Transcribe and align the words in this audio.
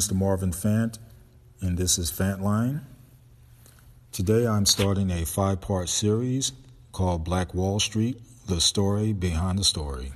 Minister 0.00 0.14
Marvin 0.14 0.50
Fant, 0.52 0.96
and 1.60 1.76
this 1.76 1.98
is 1.98 2.10
Fantline. 2.10 2.80
Today 4.12 4.46
I'm 4.46 4.64
starting 4.64 5.10
a 5.10 5.26
five 5.26 5.60
part 5.60 5.90
series 5.90 6.52
called 6.90 7.22
Black 7.22 7.52
Wall 7.52 7.78
Street 7.78 8.18
The 8.46 8.62
Story 8.62 9.12
Behind 9.12 9.58
the 9.58 9.62
Story. 9.62 10.12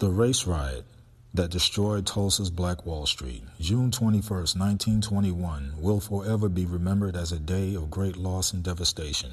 The 0.00 0.10
race 0.10 0.48
riot 0.48 0.84
that 1.32 1.52
destroyed 1.52 2.08
Tulsa's 2.08 2.50
Black 2.50 2.84
Wall 2.84 3.06
Street, 3.06 3.44
June 3.60 3.92
21, 3.92 4.28
1921, 4.28 5.74
will 5.78 6.00
forever 6.00 6.48
be 6.48 6.66
remembered 6.66 7.14
as 7.14 7.30
a 7.30 7.38
day 7.38 7.76
of 7.76 7.88
great 7.88 8.16
loss 8.16 8.52
and 8.52 8.64
devastation. 8.64 9.30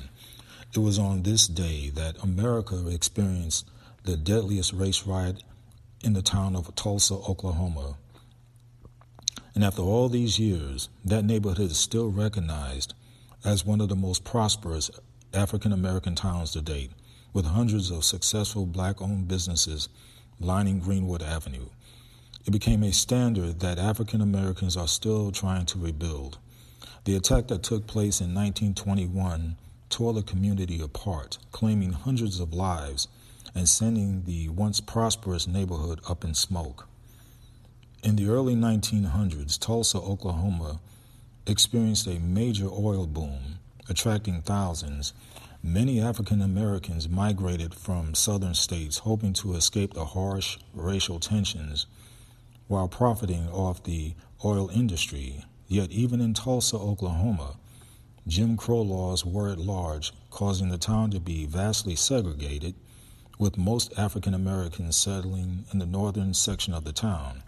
It 0.76 0.78
was 0.78 1.00
on 1.00 1.24
this 1.24 1.48
day 1.48 1.90
that 1.96 2.22
America 2.22 2.88
experienced 2.88 3.68
the 4.04 4.16
deadliest 4.16 4.74
race 4.74 5.08
riot 5.08 5.42
in 6.06 6.14
the 6.14 6.22
town 6.22 6.56
of 6.56 6.74
Tulsa, 6.76 7.16
Oklahoma. 7.16 7.98
And 9.56 9.64
after 9.64 9.82
all 9.82 10.08
these 10.08 10.38
years, 10.38 10.88
that 11.04 11.26
neighborhood 11.26 11.72
is 11.72 11.78
still 11.78 12.12
recognized 12.12 12.94
as 13.44 13.66
one 13.66 13.82
of 13.82 13.90
the 13.90 13.96
most 13.96 14.24
prosperous 14.24 14.92
African 15.34 15.74
American 15.74 16.14
towns 16.14 16.52
to 16.52 16.62
date, 16.62 16.92
with 17.34 17.46
hundreds 17.46 17.90
of 17.90 18.06
successful 18.06 18.68
black 18.68 19.02
owned 19.02 19.28
businesses 19.28 19.90
lining 20.40 20.80
Greenwood 20.80 21.24
Avenue. 21.24 21.70
It 22.46 22.52
became 22.52 22.84
a 22.84 22.94
standard 22.94 23.62
that 23.62 23.80
African 23.80 24.22
Americans 24.22 24.78
are 24.78 24.88
still 24.88 25.32
trying 25.32 25.66
to 25.68 25.80
rebuild. 25.80 26.38
The 27.06 27.16
attack 27.16 27.48
that 27.48 27.64
took 27.64 27.88
place 27.88 28.22
in 28.22 28.36
1921 28.36 29.56
tore 29.90 30.14
the 30.14 30.22
community 30.22 30.80
apart, 30.82 31.40
claiming 31.52 31.94
hundreds 31.94 32.40
of 32.40 32.54
lives 32.54 33.08
and 33.56 33.68
sending 33.68 34.24
the 34.26 34.50
once 34.50 34.82
prosperous 34.82 35.48
neighborhood 35.48 36.02
up 36.10 36.26
in 36.26 36.34
smoke. 36.34 36.88
In 38.04 38.18
the 38.18 38.28
early 38.28 38.54
1900s, 38.54 39.58
Tulsa, 39.58 39.98
Oklahoma 39.98 40.80
experienced 41.48 42.06
a 42.06 42.20
major 42.20 42.68
oil 42.68 43.08
boom, 43.08 43.60
attracting 43.90 44.42
thousands. 44.42 45.14
Many 45.64 46.00
African 46.02 46.42
Americans 46.42 47.10
migrated 47.10 47.74
from 47.74 48.14
southern 48.14 48.54
states 48.54 49.00
hoping 49.00 49.34
to 49.34 49.56
escape 49.56 49.94
the 49.94 50.06
harsh 50.06 50.58
racial 50.74 51.20
tensions 51.20 51.88
while 52.68 52.88
profiting 52.88 53.48
off 53.50 53.84
the 53.84 54.14
oil 54.44 54.70
industry. 54.70 55.44
Yet, 55.68 55.92
even 55.92 56.22
in 56.22 56.34
Tulsa, 56.34 56.78
Oklahoma, 56.78 57.58
Jim 58.28 58.58
Crow 58.58 58.82
laws 58.82 59.26
were 59.26 59.50
at 59.50 59.60
large, 59.60 60.14
causing 60.30 60.70
the 60.70 60.78
town 60.78 61.12
to 61.12 61.20
be 61.20 61.46
vastly 61.46 61.96
segregated 61.96 62.76
with 63.38 63.58
most 63.58 63.92
African 63.98 64.34
Americans 64.34 64.96
settling 64.96 65.66
in 65.72 65.80
the 65.80 65.86
northern 65.86 66.34
section 66.34 66.74
of 66.74 66.84
the 66.84 66.94
town. 66.94 67.44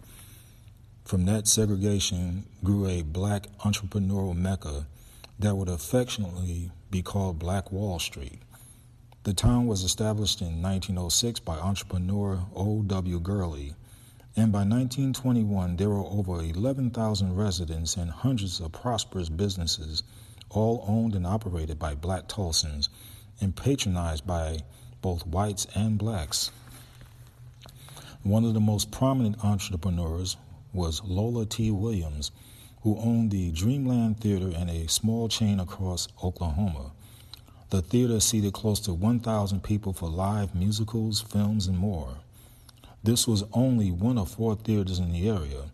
From 1.04 1.24
that 1.24 1.48
segregation 1.48 2.44
grew 2.62 2.86
a 2.86 3.02
black 3.02 3.46
entrepreneurial 3.60 4.36
mecca 4.36 4.86
that 5.38 5.56
would 5.56 5.68
affectionately 5.68 6.70
be 6.90 7.00
called 7.00 7.38
Black 7.38 7.72
Wall 7.72 7.98
Street. 7.98 8.40
The 9.22 9.32
town 9.32 9.66
was 9.66 9.84
established 9.84 10.40
in 10.40 10.62
1906 10.62 11.40
by 11.40 11.58
entrepreneur 11.58 12.46
O.W. 12.54 13.20
Gurley, 13.20 13.74
and 14.36 14.52
by 14.52 14.60
1921 14.60 15.76
there 15.76 15.90
were 15.90 16.04
over 16.04 16.42
11,000 16.42 17.36
residents 17.36 17.96
and 17.96 18.10
hundreds 18.10 18.60
of 18.60 18.72
prosperous 18.72 19.28
businesses, 19.28 20.02
all 20.50 20.84
owned 20.86 21.14
and 21.14 21.26
operated 21.26 21.78
by 21.78 21.94
black 21.94 22.28
Tulsans 22.28 22.88
and 23.40 23.56
patronized 23.56 24.26
by 24.26 24.60
both 25.00 25.26
whites 25.26 25.66
and 25.74 25.98
blacks. 25.98 26.50
One 28.22 28.44
of 28.44 28.54
the 28.54 28.60
most 28.60 28.90
prominent 28.90 29.44
entrepreneurs 29.44 30.36
was 30.72 31.02
Lola 31.04 31.46
T. 31.46 31.70
Williams, 31.70 32.30
who 32.82 32.98
owned 32.98 33.30
the 33.30 33.50
Dreamland 33.50 34.20
Theater 34.20 34.52
and 34.56 34.68
a 34.70 34.88
small 34.88 35.28
chain 35.28 35.60
across 35.60 36.08
Oklahoma. 36.22 36.92
The 37.70 37.82
theater 37.82 38.20
seated 38.20 38.52
close 38.52 38.80
to 38.80 38.94
1,000 38.94 39.62
people 39.62 39.92
for 39.92 40.08
live 40.08 40.54
musicals, 40.54 41.20
films, 41.20 41.66
and 41.66 41.76
more. 41.76 42.18
This 43.02 43.28
was 43.28 43.44
only 43.52 43.90
one 43.90 44.18
of 44.18 44.30
four 44.30 44.56
theaters 44.56 44.98
in 44.98 45.12
the 45.12 45.28
area. 45.28 45.64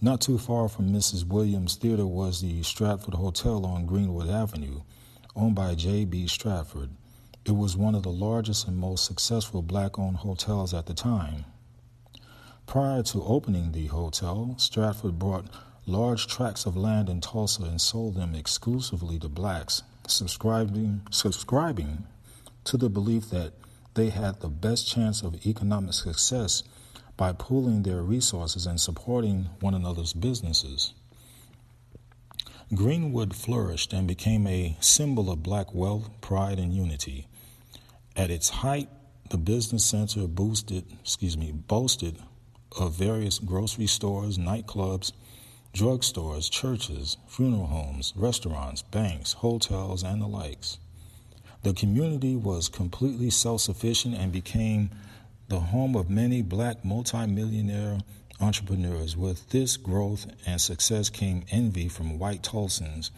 Not 0.00 0.20
too 0.20 0.38
far 0.38 0.68
from 0.68 0.92
Mrs. 0.92 1.26
Williams' 1.26 1.76
theater 1.76 2.06
was 2.06 2.40
the 2.40 2.62
Stratford 2.62 3.14
Hotel 3.14 3.64
on 3.64 3.86
Greenwood 3.86 4.28
Avenue, 4.28 4.82
owned 5.34 5.54
by 5.54 5.74
J.B. 5.74 6.28
Stratford. 6.28 6.90
It 7.46 7.54
was 7.54 7.76
one 7.76 7.94
of 7.94 8.04
the 8.04 8.10
largest 8.10 8.66
and 8.66 8.74
most 8.74 9.04
successful 9.04 9.60
black 9.60 9.98
owned 9.98 10.16
hotels 10.16 10.72
at 10.72 10.86
the 10.86 10.94
time. 10.94 11.44
Prior 12.66 13.02
to 13.02 13.22
opening 13.22 13.72
the 13.72 13.88
hotel, 13.88 14.54
Stratford 14.56 15.18
bought 15.18 15.50
large 15.84 16.26
tracts 16.26 16.64
of 16.64 16.74
land 16.74 17.10
in 17.10 17.20
Tulsa 17.20 17.64
and 17.64 17.78
sold 17.78 18.14
them 18.14 18.34
exclusively 18.34 19.18
to 19.18 19.28
blacks, 19.28 19.82
subscribing, 20.06 21.02
subscribing 21.10 22.06
to 22.64 22.78
the 22.78 22.88
belief 22.88 23.28
that 23.28 23.52
they 23.92 24.08
had 24.08 24.40
the 24.40 24.48
best 24.48 24.88
chance 24.88 25.22
of 25.22 25.44
economic 25.46 25.92
success 25.92 26.62
by 27.18 27.32
pooling 27.32 27.82
their 27.82 28.02
resources 28.02 28.64
and 28.64 28.80
supporting 28.80 29.50
one 29.60 29.74
another's 29.74 30.14
businesses. 30.14 30.94
Greenwood 32.74 33.36
flourished 33.36 33.92
and 33.92 34.08
became 34.08 34.46
a 34.46 34.78
symbol 34.80 35.30
of 35.30 35.42
black 35.42 35.74
wealth, 35.74 36.08
pride, 36.22 36.58
and 36.58 36.72
unity. 36.72 37.28
At 38.16 38.30
its 38.30 38.48
height, 38.48 38.88
the 39.30 39.38
business 39.38 39.84
center 39.84 40.28
boosted, 40.28 40.84
excuse 41.00 41.36
me, 41.36 41.50
boasted 41.50 42.18
of 42.78 42.94
various 42.94 43.40
grocery 43.40 43.88
stores, 43.88 44.38
nightclubs, 44.38 45.12
drugstores, 45.72 46.48
churches, 46.48 47.16
funeral 47.26 47.66
homes, 47.66 48.12
restaurants, 48.14 48.82
banks, 48.82 49.32
hotels, 49.32 50.04
and 50.04 50.22
the 50.22 50.28
likes. 50.28 50.78
The 51.64 51.74
community 51.74 52.36
was 52.36 52.68
completely 52.68 53.30
self 53.30 53.62
sufficient 53.62 54.14
and 54.14 54.30
became 54.30 54.90
the 55.48 55.58
home 55.58 55.96
of 55.96 56.08
many 56.08 56.40
black 56.40 56.84
multimillionaire 56.84 57.98
entrepreneurs. 58.40 59.16
With 59.16 59.50
this 59.50 59.76
growth 59.76 60.26
and 60.46 60.60
success 60.60 61.10
came 61.10 61.44
envy 61.50 61.88
from 61.88 62.18
white 62.20 62.42
Tulsans. 62.42 63.10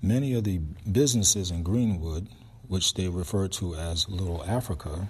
Many 0.00 0.34
of 0.34 0.44
the 0.44 0.58
businesses 0.90 1.50
in 1.50 1.64
Greenwood 1.64 2.28
which 2.68 2.94
they 2.94 3.08
refer 3.08 3.48
to 3.48 3.74
as 3.74 4.08
Little 4.08 4.44
Africa, 4.44 5.08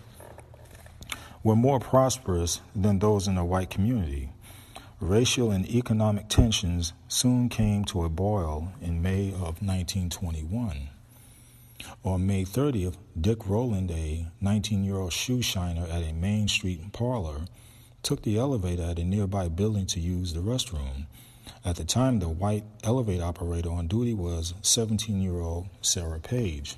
were 1.43 1.57
more 1.57 1.81
prosperous 1.81 2.61
than 2.75 2.99
those 2.99 3.29
in 3.29 3.35
the 3.35 3.45
white 3.45 3.71
community. 3.71 4.31
Racial 5.01 5.51
and 5.51 5.65
economic 5.71 6.29
tensions 6.29 6.93
soon 7.07 7.49
came 7.49 7.85
to 7.85 8.03
a 8.05 8.09
boil 8.09 8.73
in 8.81 9.01
May 9.01 9.29
of 9.29 9.63
1921. 9.63 10.89
On 12.05 12.27
May 12.27 12.45
30th, 12.45 12.97
Dick 13.21 13.47
Rowland, 13.47 13.93
a 13.93 14.27
19 14.41 14.83
year 14.83 14.97
old 14.97 15.13
shoe 15.13 15.41
shiner 15.41 15.85
at 15.85 16.03
a 16.03 16.13
Main 16.13 16.49
Street 16.49 16.93
parlor, 16.93 17.43
took 18.03 18.23
the 18.23 18.37
elevator 18.37 18.83
at 18.83 18.99
a 18.99 19.05
nearby 19.05 19.49
building 19.49 19.87
to 19.87 20.01
use 20.01 20.33
the 20.33 20.41
restroom. 20.41 21.07
At 21.65 21.77
the 21.77 21.85
time, 21.85 22.19
the 22.19 22.29
white 22.29 22.65
elevator 22.83 23.25
operator 23.25 23.71
on 23.71 23.87
duty 23.87 24.15
was 24.15 24.55
17 24.63 25.21
year 25.21 25.41
old 25.41 25.69
Sarah 25.81 26.21
Page. 26.21 26.77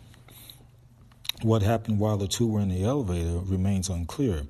What 1.42 1.62
happened 1.62 1.98
while 1.98 2.18
the 2.18 2.28
two 2.28 2.46
were 2.46 2.60
in 2.60 2.68
the 2.68 2.84
elevator 2.84 3.38
remains 3.38 3.88
unclear, 3.88 4.42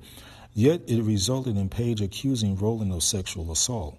yet 0.53 0.81
it 0.87 1.01
resulted 1.01 1.55
in 1.55 1.69
Page 1.69 2.01
accusing 2.01 2.57
Rowland 2.57 2.91
of 2.91 3.01
sexual 3.01 3.49
assault. 3.49 3.97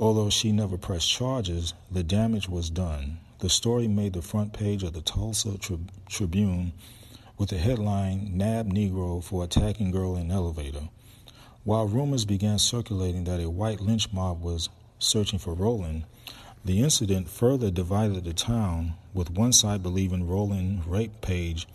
Although 0.00 0.30
she 0.30 0.50
never 0.50 0.76
pressed 0.76 1.08
charges, 1.08 1.74
the 1.92 2.02
damage 2.02 2.48
was 2.48 2.70
done. 2.70 3.18
The 3.38 3.48
story 3.48 3.86
made 3.86 4.14
the 4.14 4.22
front 4.22 4.52
page 4.52 4.82
of 4.82 4.94
the 4.94 5.00
Tulsa 5.00 5.58
Tri- 5.58 5.78
Tribune 6.08 6.72
with 7.38 7.50
the 7.50 7.58
headline 7.58 8.36
Nab 8.36 8.68
Negro 8.72 9.22
for 9.22 9.44
Attacking 9.44 9.92
Girl 9.92 10.16
in 10.16 10.32
Elevator. 10.32 10.88
While 11.62 11.86
rumors 11.86 12.24
began 12.24 12.58
circulating 12.58 13.22
that 13.24 13.40
a 13.40 13.48
white 13.48 13.80
lynch 13.80 14.12
mob 14.12 14.42
was 14.42 14.68
searching 14.98 15.38
for 15.38 15.54
Rowland, 15.54 16.04
the 16.64 16.80
incident 16.80 17.28
further 17.28 17.70
divided 17.70 18.24
the 18.24 18.34
town, 18.34 18.94
with 19.12 19.30
one 19.30 19.52
side 19.52 19.84
believing 19.84 20.26
Rowland 20.26 20.84
raped 20.86 21.20
Page 21.20 21.68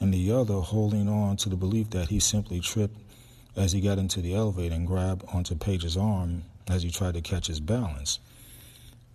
and 0.00 0.12
the 0.12 0.30
other 0.32 0.60
holding 0.60 1.08
on 1.08 1.36
to 1.38 1.48
the 1.48 1.56
belief 1.56 1.90
that 1.90 2.08
he 2.08 2.20
simply 2.20 2.60
tripped 2.60 2.98
as 3.56 3.72
he 3.72 3.80
got 3.80 3.98
into 3.98 4.20
the 4.20 4.34
elevator 4.34 4.74
and 4.74 4.86
grabbed 4.86 5.24
onto 5.32 5.54
Page's 5.54 5.96
arm 5.96 6.42
as 6.68 6.82
he 6.82 6.90
tried 6.90 7.14
to 7.14 7.20
catch 7.20 7.46
his 7.46 7.60
balance. 7.60 8.18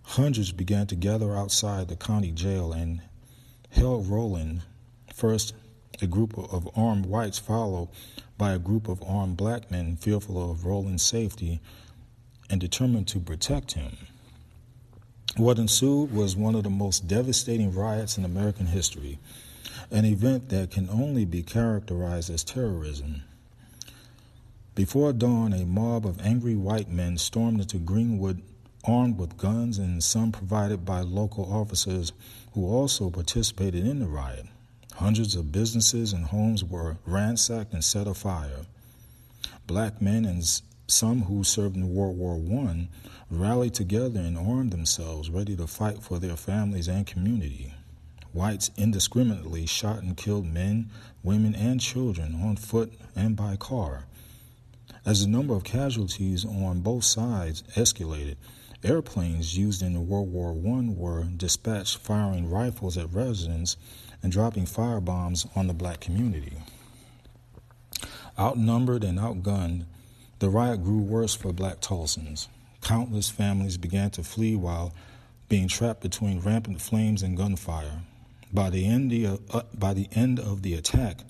Hundreds 0.02 0.52
began 0.52 0.86
to 0.88 0.96
gather 0.96 1.36
outside 1.36 1.88
the 1.88 1.96
county 1.96 2.32
jail 2.32 2.72
and 2.72 3.00
held 3.70 4.08
Rowland. 4.08 4.62
First, 5.14 5.54
a 6.00 6.06
group 6.06 6.36
of 6.36 6.68
armed 6.76 7.06
whites, 7.06 7.38
followed 7.38 7.88
by 8.36 8.52
a 8.52 8.58
group 8.58 8.88
of 8.88 9.02
armed 9.04 9.36
black 9.36 9.70
men 9.70 9.96
fearful 9.96 10.50
of 10.50 10.64
Rowland's 10.64 11.04
safety 11.04 11.60
and 12.50 12.60
determined 12.60 13.06
to 13.08 13.20
protect 13.20 13.72
him. 13.72 13.96
What 15.36 15.58
ensued 15.58 16.12
was 16.12 16.36
one 16.36 16.54
of 16.54 16.64
the 16.64 16.70
most 16.70 17.06
devastating 17.06 17.72
riots 17.72 18.18
in 18.18 18.24
American 18.24 18.66
history, 18.66 19.18
an 19.92 20.06
event 20.06 20.48
that 20.48 20.70
can 20.70 20.88
only 20.88 21.26
be 21.26 21.42
characterized 21.42 22.30
as 22.30 22.42
terrorism. 22.42 23.22
Before 24.74 25.12
dawn, 25.12 25.52
a 25.52 25.66
mob 25.66 26.06
of 26.06 26.18
angry 26.22 26.56
white 26.56 26.88
men 26.88 27.18
stormed 27.18 27.60
into 27.60 27.76
Greenwood 27.76 28.40
armed 28.84 29.18
with 29.18 29.36
guns 29.36 29.76
and 29.76 30.02
some 30.02 30.32
provided 30.32 30.86
by 30.86 31.00
local 31.00 31.44
officers 31.52 32.12
who 32.54 32.66
also 32.66 33.10
participated 33.10 33.86
in 33.86 34.00
the 34.00 34.06
riot. 34.06 34.46
Hundreds 34.94 35.36
of 35.36 35.52
businesses 35.52 36.14
and 36.14 36.24
homes 36.24 36.64
were 36.64 36.96
ransacked 37.04 37.74
and 37.74 37.84
set 37.84 38.06
afire. 38.06 38.64
Black 39.66 40.00
men 40.00 40.24
and 40.24 40.42
some 40.88 41.22
who 41.24 41.44
served 41.44 41.76
in 41.76 41.94
World 41.94 42.16
War 42.16 42.40
I 42.66 42.88
rallied 43.30 43.74
together 43.74 44.20
and 44.20 44.38
armed 44.38 44.72
themselves, 44.72 45.28
ready 45.28 45.54
to 45.56 45.66
fight 45.66 46.02
for 46.02 46.18
their 46.18 46.36
families 46.36 46.88
and 46.88 47.06
community. 47.06 47.74
Whites 48.32 48.70
indiscriminately 48.76 49.66
shot 49.66 50.02
and 50.02 50.16
killed 50.16 50.46
men, 50.46 50.90
women, 51.22 51.54
and 51.54 51.80
children 51.80 52.34
on 52.42 52.56
foot 52.56 52.92
and 53.14 53.36
by 53.36 53.56
car. 53.56 54.06
As 55.04 55.22
the 55.22 55.30
number 55.30 55.54
of 55.54 55.64
casualties 55.64 56.44
on 56.44 56.80
both 56.80 57.04
sides 57.04 57.62
escalated, 57.74 58.36
airplanes 58.82 59.58
used 59.58 59.82
in 59.82 60.08
World 60.08 60.32
War 60.32 60.52
I 60.52 60.88
were 60.88 61.24
dispatched 61.24 61.98
firing 61.98 62.50
rifles 62.50 62.96
at 62.96 63.12
residents 63.12 63.76
and 64.22 64.32
dropping 64.32 64.66
firebombs 64.66 65.46
on 65.56 65.66
the 65.66 65.74
black 65.74 66.00
community. 66.00 66.56
Outnumbered 68.38 69.04
and 69.04 69.18
outgunned, 69.18 69.84
the 70.38 70.48
riot 70.48 70.82
grew 70.82 71.00
worse 71.00 71.34
for 71.34 71.52
black 71.52 71.80
Tulsans. 71.80 72.48
Countless 72.80 73.28
families 73.28 73.76
began 73.76 74.10
to 74.12 74.24
flee 74.24 74.56
while 74.56 74.92
being 75.48 75.68
trapped 75.68 76.00
between 76.00 76.40
rampant 76.40 76.80
flames 76.80 77.22
and 77.22 77.36
gunfire. 77.36 78.02
By 78.52 78.68
the 78.68 78.84
end, 78.86 79.10
the, 79.10 79.40
uh, 79.50 79.62
by 79.72 79.94
the 79.94 80.08
end 80.12 80.38
of 80.38 80.62
the 80.62 80.74
attack, 80.74 81.24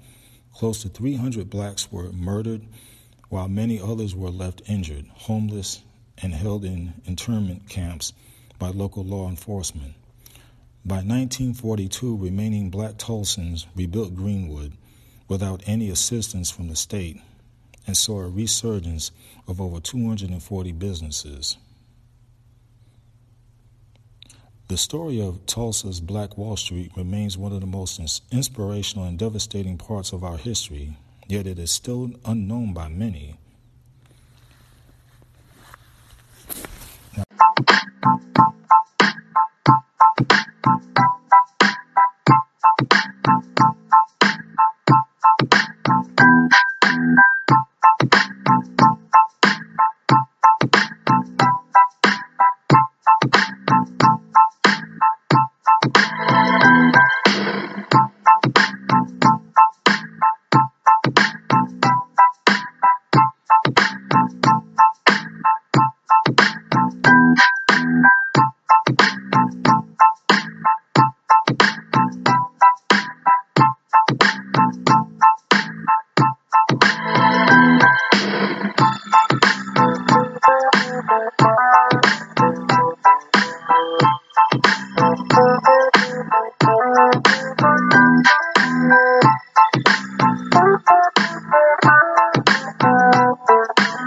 close 0.55 0.83
to 0.83 0.89
300 0.89 1.49
blacks 1.49 1.93
were 1.93 2.11
murdered, 2.13 2.63
while 3.29 3.49
many 3.49 3.81
others 3.81 4.15
were 4.15 4.31
left 4.31 4.63
injured, 4.67 5.07
homeless, 5.15 5.83
and 6.19 6.35
held 6.35 6.65
in 6.65 6.95
internment 7.05 7.69
camps 7.69 8.13
by 8.59 8.69
local 8.71 9.05
law 9.05 9.29
enforcement. 9.29 9.95
By 10.85 10.97
1942, 10.97 12.17
remaining 12.17 12.71
black 12.71 12.99
Tulsans 12.99 13.67
rebuilt 13.77 14.17
Greenwood 14.17 14.73
without 15.29 15.63
any 15.65 15.91
assistance 15.91 16.51
from 16.51 16.69
the 16.69 16.77
state 16.77 17.21
and 17.87 17.97
saw 17.97 18.21
a 18.21 18.29
resurgence 18.29 19.13
of 19.47 19.61
over 19.61 19.79
240 19.79 20.73
businesses. 20.73 21.57
The 24.73 24.79
story 24.79 25.21
of 25.21 25.45
Tulsa's 25.45 26.01
Black 26.01 26.39
Wall 26.39 26.57
Street 26.57 26.93
remains 26.97 27.37
one 27.37 27.53
of 27.53 27.61
the 27.61 27.67
most 27.67 28.01
inspirational 28.33 29.05
and 29.05 29.19
devastating 29.19 29.77
parts 29.77 30.15
of 30.15 30.25
our 30.25 30.39
history, 30.39 30.97
yet 31.29 31.47
it 31.47 31.59
is 31.59 31.71
still 31.71 32.13
unknown 32.25 32.73
by 32.73 32.89
many. 32.89 33.37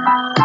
Bye. 0.05 0.45